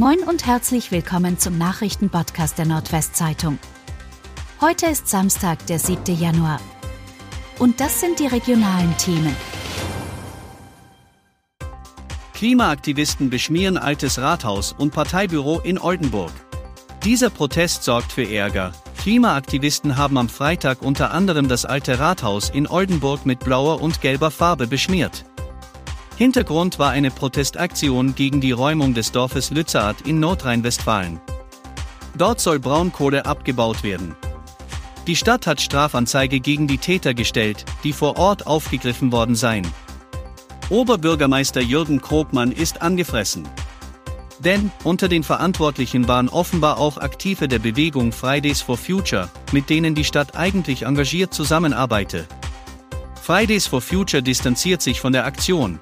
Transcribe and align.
Moin 0.00 0.20
und 0.20 0.46
herzlich 0.46 0.92
willkommen 0.92 1.38
zum 1.38 1.58
Nachrichtenpodcast 1.58 2.56
der 2.56 2.64
Nordwestzeitung. 2.64 3.58
Heute 4.58 4.86
ist 4.86 5.08
Samstag, 5.08 5.66
der 5.66 5.78
7. 5.78 6.18
Januar. 6.18 6.58
Und 7.58 7.80
das 7.80 8.00
sind 8.00 8.18
die 8.18 8.26
regionalen 8.26 8.96
Themen. 8.96 9.36
Klimaaktivisten 12.32 13.28
beschmieren 13.28 13.76
altes 13.76 14.18
Rathaus 14.18 14.72
und 14.72 14.94
Parteibüro 14.94 15.60
in 15.60 15.78
Oldenburg. 15.78 16.32
Dieser 17.04 17.28
Protest 17.28 17.82
sorgt 17.82 18.10
für 18.10 18.26
Ärger. 18.26 18.72
Klimaaktivisten 19.02 19.98
haben 19.98 20.16
am 20.16 20.30
Freitag 20.30 20.80
unter 20.80 21.10
anderem 21.10 21.46
das 21.46 21.66
alte 21.66 21.98
Rathaus 21.98 22.48
in 22.48 22.66
Oldenburg 22.66 23.26
mit 23.26 23.40
blauer 23.40 23.82
und 23.82 24.00
gelber 24.00 24.30
Farbe 24.30 24.66
beschmiert. 24.66 25.26
Hintergrund 26.20 26.78
war 26.78 26.90
eine 26.90 27.10
Protestaktion 27.10 28.14
gegen 28.14 28.42
die 28.42 28.52
Räumung 28.52 28.92
des 28.92 29.10
Dorfes 29.10 29.48
Lützerath 29.48 30.02
in 30.02 30.20
Nordrhein-Westfalen. 30.20 31.18
Dort 32.14 32.40
soll 32.40 32.58
Braunkohle 32.58 33.24
abgebaut 33.24 33.82
werden. 33.82 34.14
Die 35.06 35.16
Stadt 35.16 35.46
hat 35.46 35.62
Strafanzeige 35.62 36.40
gegen 36.40 36.66
die 36.66 36.76
Täter 36.76 37.14
gestellt, 37.14 37.64
die 37.84 37.94
vor 37.94 38.18
Ort 38.18 38.46
aufgegriffen 38.46 39.12
worden 39.12 39.34
seien. 39.34 39.66
Oberbürgermeister 40.68 41.62
Jürgen 41.62 42.02
Krogmann 42.02 42.52
ist 42.52 42.82
angefressen. 42.82 43.48
Denn 44.40 44.70
unter 44.84 45.08
den 45.08 45.22
Verantwortlichen 45.22 46.06
waren 46.06 46.28
offenbar 46.28 46.76
auch 46.76 46.98
Aktive 46.98 47.48
der 47.48 47.60
Bewegung 47.60 48.12
Fridays 48.12 48.60
for 48.60 48.76
Future, 48.76 49.30
mit 49.52 49.70
denen 49.70 49.94
die 49.94 50.04
Stadt 50.04 50.36
eigentlich 50.36 50.82
engagiert 50.82 51.32
zusammenarbeite. 51.32 52.26
Fridays 53.22 53.66
for 53.66 53.80
Future 53.80 54.22
distanziert 54.22 54.82
sich 54.82 55.00
von 55.00 55.14
der 55.14 55.24
Aktion. 55.24 55.80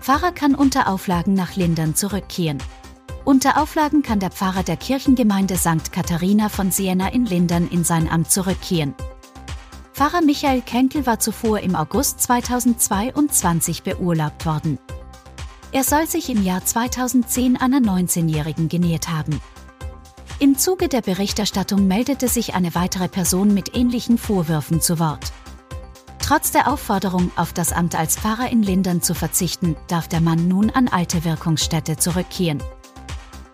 Pfarrer 0.00 0.32
kann 0.32 0.54
unter 0.54 0.88
Auflagen 0.88 1.34
nach 1.34 1.56
Lindern 1.56 1.94
zurückkehren. 1.94 2.58
Unter 3.24 3.60
Auflagen 3.60 4.02
kann 4.02 4.18
der 4.18 4.30
Pfarrer 4.30 4.62
der 4.62 4.78
Kirchengemeinde 4.78 5.56
St. 5.56 5.92
Katharina 5.92 6.48
von 6.48 6.70
Siena 6.70 7.12
in 7.12 7.26
Lindern 7.26 7.68
in 7.68 7.84
sein 7.84 8.08
Amt 8.08 8.30
zurückkehren. 8.30 8.94
Pfarrer 9.92 10.22
Michael 10.22 10.62
Kenkel 10.62 11.04
war 11.04 11.20
zuvor 11.20 11.60
im 11.60 11.76
August 11.76 12.20
2022 12.22 13.82
beurlaubt 13.82 14.46
worden. 14.46 14.78
Er 15.72 15.84
soll 15.84 16.06
sich 16.06 16.30
im 16.30 16.42
Jahr 16.42 16.64
2010 16.64 17.58
einer 17.58 17.78
19-Jährigen 17.78 18.70
genähert 18.70 19.10
haben. 19.10 19.38
Im 20.38 20.56
Zuge 20.56 20.88
der 20.88 21.02
Berichterstattung 21.02 21.86
meldete 21.86 22.26
sich 22.26 22.54
eine 22.54 22.74
weitere 22.74 23.08
Person 23.08 23.52
mit 23.52 23.76
ähnlichen 23.76 24.16
Vorwürfen 24.16 24.80
zu 24.80 24.98
Wort. 24.98 25.32
Trotz 26.30 26.52
der 26.52 26.70
Aufforderung, 26.70 27.32
auf 27.34 27.52
das 27.52 27.72
Amt 27.72 27.96
als 27.96 28.16
Pfarrer 28.16 28.52
in 28.52 28.62
Lindern 28.62 29.02
zu 29.02 29.14
verzichten, 29.14 29.74
darf 29.88 30.06
der 30.06 30.20
Mann 30.20 30.46
nun 30.46 30.70
an 30.70 30.86
alte 30.86 31.24
Wirkungsstätte 31.24 31.96
zurückkehren. 31.96 32.62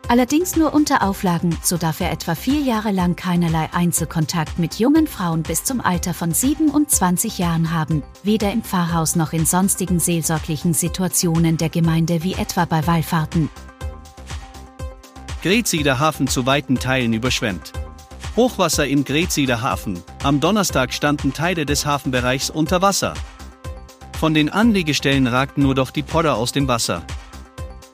Allerdings 0.08 0.56
nur 0.56 0.74
unter 0.74 1.02
Auflagen, 1.02 1.56
so 1.62 1.78
darf 1.78 2.02
er 2.02 2.12
etwa 2.12 2.34
vier 2.34 2.60
Jahre 2.60 2.90
lang 2.90 3.16
keinerlei 3.16 3.70
Einzelkontakt 3.72 4.58
mit 4.58 4.78
jungen 4.78 5.06
Frauen 5.06 5.42
bis 5.42 5.64
zum 5.64 5.80
Alter 5.80 6.12
von 6.12 6.32
27 6.32 7.38
Jahren 7.38 7.72
haben, 7.72 8.02
weder 8.22 8.52
im 8.52 8.60
Pfarrhaus 8.60 9.16
noch 9.16 9.32
in 9.32 9.46
sonstigen 9.46 9.98
seelsorglichen 9.98 10.74
Situationen 10.74 11.56
der 11.56 11.70
Gemeinde 11.70 12.24
wie 12.24 12.34
etwa 12.34 12.66
bei 12.66 12.86
Wallfahrten. 12.86 13.48
Gretsieder 15.40 15.98
Hafen 15.98 16.26
zu 16.26 16.44
weiten 16.44 16.78
Teilen 16.78 17.14
überschwemmt. 17.14 17.72
Hochwasser 18.36 18.86
im 18.86 19.02
Gretsieder 19.02 19.62
Hafen. 19.62 20.02
Am 20.22 20.40
Donnerstag 20.40 20.92
standen 20.92 21.32
Teile 21.32 21.64
des 21.64 21.86
Hafenbereichs 21.86 22.50
unter 22.50 22.82
Wasser. 22.82 23.14
Von 24.20 24.34
den 24.34 24.50
Anlegestellen 24.50 25.26
ragten 25.26 25.62
nur 25.62 25.74
doch 25.74 25.90
die 25.90 26.02
Podder 26.02 26.36
aus 26.36 26.52
dem 26.52 26.68
Wasser. 26.68 27.02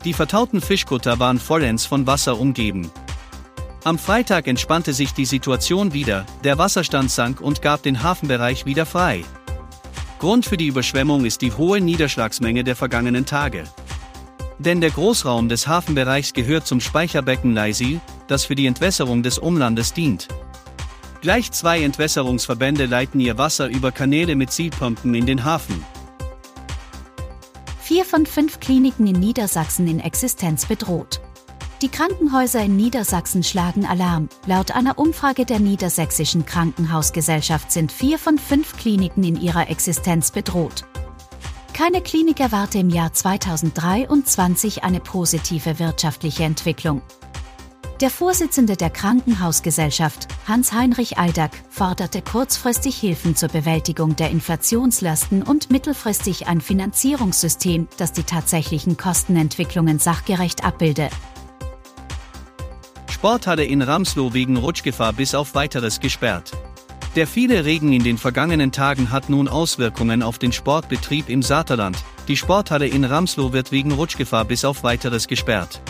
Die 0.04 0.12
vertauten 0.12 0.60
Fischkutter 0.60 1.20
waren 1.20 1.38
vollends 1.38 1.86
von 1.86 2.08
Wasser 2.08 2.40
umgeben. 2.40 2.90
Am 3.84 4.00
Freitag 4.00 4.48
entspannte 4.48 4.92
sich 4.92 5.14
die 5.14 5.26
Situation 5.26 5.92
wieder, 5.92 6.26
der 6.42 6.58
Wasserstand 6.58 7.12
sank 7.12 7.40
und 7.40 7.62
gab 7.62 7.84
den 7.84 8.02
Hafenbereich 8.02 8.66
wieder 8.66 8.84
frei. 8.84 9.24
Grund 10.18 10.44
für 10.44 10.56
die 10.56 10.66
Überschwemmung 10.66 11.24
ist 11.24 11.42
die 11.42 11.52
hohe 11.52 11.80
Niederschlagsmenge 11.80 12.64
der 12.64 12.74
vergangenen 12.74 13.26
Tage. 13.26 13.64
Denn 14.58 14.80
der 14.80 14.90
Großraum 14.90 15.48
des 15.48 15.66
Hafenbereichs 15.66 16.32
gehört 16.32 16.66
zum 16.66 16.80
Speicherbecken 16.80 17.54
Leisil, 17.54 18.00
das 18.28 18.44
für 18.44 18.54
die 18.54 18.66
Entwässerung 18.66 19.22
des 19.22 19.38
Umlandes 19.38 19.92
dient. 19.92 20.28
Gleich 21.20 21.52
zwei 21.52 21.82
Entwässerungsverbände 21.82 22.86
leiten 22.86 23.20
ihr 23.20 23.38
Wasser 23.38 23.68
über 23.68 23.92
Kanäle 23.92 24.34
mit 24.34 24.50
Zielpumpen 24.50 25.14
in 25.14 25.26
den 25.26 25.44
Hafen. 25.44 25.84
Vier 27.80 28.04
von 28.04 28.26
fünf 28.26 28.58
Kliniken 28.58 29.06
in 29.06 29.20
Niedersachsen 29.20 29.86
in 29.86 30.00
Existenz 30.00 30.66
bedroht. 30.66 31.20
Die 31.82 31.88
Krankenhäuser 31.88 32.62
in 32.64 32.76
Niedersachsen 32.76 33.42
schlagen 33.42 33.86
Alarm. 33.86 34.28
Laut 34.46 34.70
einer 34.70 34.98
Umfrage 34.98 35.44
der 35.44 35.58
Niedersächsischen 35.58 36.46
Krankenhausgesellschaft 36.46 37.72
sind 37.72 37.90
vier 37.90 38.20
von 38.20 38.38
fünf 38.38 38.76
Kliniken 38.76 39.24
in 39.24 39.40
ihrer 39.40 39.68
Existenz 39.68 40.30
bedroht. 40.30 40.84
Keine 41.74 42.02
Klinik 42.02 42.38
erwarte 42.38 42.78
im 42.78 42.90
Jahr 42.90 43.12
2023 43.12 44.84
eine 44.84 45.00
positive 45.00 45.78
wirtschaftliche 45.78 46.44
Entwicklung. 46.44 47.00
Der 48.02 48.10
Vorsitzende 48.10 48.76
der 48.76 48.90
Krankenhausgesellschaft, 48.90 50.28
Hans-Heinrich 50.46 51.18
Aldag, 51.18 51.50
forderte 51.70 52.20
kurzfristig 52.20 52.96
Hilfen 52.98 53.36
zur 53.36 53.48
Bewältigung 53.48 54.16
der 54.16 54.30
Inflationslasten 54.30 55.42
und 55.42 55.70
mittelfristig 55.70 56.46
ein 56.46 56.60
Finanzierungssystem, 56.60 57.88
das 57.96 58.12
die 58.12 58.24
tatsächlichen 58.24 58.96
Kostenentwicklungen 58.96 59.98
sachgerecht 59.98 60.64
abbilde. 60.64 61.08
Sporthalle 63.08 63.64
in 63.64 63.82
Ramslow 63.82 64.34
wegen 64.34 64.56
Rutschgefahr 64.56 65.12
bis 65.12 65.34
auf 65.34 65.54
weiteres 65.54 66.00
gesperrt. 66.00 66.52
Der 67.14 67.26
viele 67.26 67.66
Regen 67.66 67.92
in 67.92 68.02
den 68.02 68.16
vergangenen 68.16 68.72
Tagen 68.72 69.10
hat 69.10 69.28
nun 69.28 69.46
Auswirkungen 69.46 70.22
auf 70.22 70.38
den 70.38 70.50
Sportbetrieb 70.50 71.28
im 71.28 71.42
Saterland. 71.42 71.98
Die 72.26 72.38
Sporthalle 72.38 72.86
in 72.86 73.04
Ramslow 73.04 73.52
wird 73.52 73.70
wegen 73.70 73.92
Rutschgefahr 73.92 74.46
bis 74.46 74.64
auf 74.64 74.82
weiteres 74.82 75.28
gesperrt. 75.28 75.82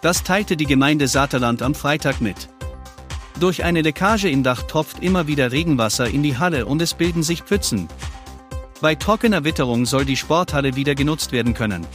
Das 0.00 0.24
teilte 0.24 0.56
die 0.56 0.66
Gemeinde 0.66 1.06
Saterland 1.06 1.62
am 1.62 1.76
Freitag 1.76 2.20
mit. 2.20 2.48
Durch 3.38 3.62
eine 3.62 3.82
Leckage 3.82 4.30
im 4.30 4.42
Dach 4.42 4.62
tropft 4.64 5.00
immer 5.00 5.28
wieder 5.28 5.52
Regenwasser 5.52 6.08
in 6.08 6.24
die 6.24 6.36
Halle 6.36 6.66
und 6.66 6.82
es 6.82 6.94
bilden 6.94 7.22
sich 7.22 7.42
Pfützen. 7.42 7.86
Bei 8.80 8.96
trockener 8.96 9.44
Witterung 9.44 9.86
soll 9.86 10.04
die 10.04 10.16
Sporthalle 10.16 10.74
wieder 10.74 10.96
genutzt 10.96 11.30
werden 11.30 11.54
können. 11.54 11.86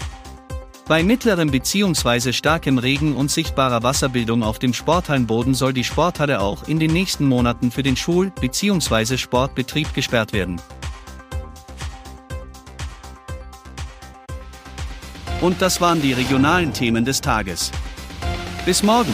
Bei 0.87 1.03
mittlerem 1.03 1.51
bzw. 1.51 2.31
starkem 2.31 2.77
Regen 2.77 3.17
und 3.17 3.29
sichtbarer 3.29 3.83
Wasserbildung 3.83 4.41
auf 4.41 4.57
dem 4.57 4.73
Sporthallenboden 4.73 5.53
soll 5.53 5.73
die 5.73 5.83
Sporthalle 5.83 6.39
auch 6.39 6.65
in 6.69 6.79
den 6.79 6.93
nächsten 6.93 7.25
Monaten 7.25 7.71
für 7.71 7.83
den 7.83 7.97
Schul- 7.97 8.31
bzw. 8.39 9.17
Sportbetrieb 9.17 9.93
gesperrt 9.93 10.31
werden. 10.31 10.61
Und 15.41 15.61
das 15.61 15.81
waren 15.81 16.01
die 16.01 16.13
regionalen 16.13 16.71
Themen 16.71 17.03
des 17.03 17.19
Tages. 17.19 17.71
Bis 18.65 18.81
morgen! 18.81 19.13